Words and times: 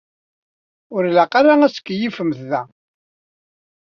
Ur 0.95 1.01
ilaq 1.09 1.33
ara 1.39 1.53
ad 1.63 1.71
tkeyyfemt 1.73 2.39
da. 2.49 2.61